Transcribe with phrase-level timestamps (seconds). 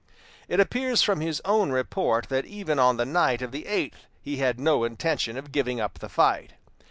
[0.47, 4.37] It appears from his own report that even on the night of the eighth he
[4.37, 6.53] had no intention of giving up the fight.